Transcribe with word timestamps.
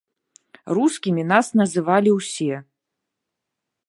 Рускімі 0.77 1.23
нас 1.31 1.51
называлі 1.61 2.11
ўсе. 2.19 2.55